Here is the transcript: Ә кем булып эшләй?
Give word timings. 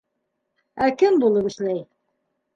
Ә 0.85 0.87
кем 1.03 1.21
булып 1.25 1.51
эшләй? 1.53 1.85